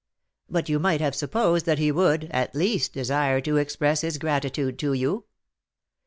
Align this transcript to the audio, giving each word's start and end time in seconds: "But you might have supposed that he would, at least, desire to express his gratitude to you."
"But 0.49 0.67
you 0.67 0.79
might 0.79 0.99
have 0.99 1.13
supposed 1.13 1.67
that 1.67 1.77
he 1.77 1.91
would, 1.91 2.23
at 2.31 2.55
least, 2.55 2.91
desire 2.91 3.39
to 3.41 3.57
express 3.57 4.01
his 4.01 4.17
gratitude 4.17 4.79
to 4.79 4.93
you." 4.93 5.25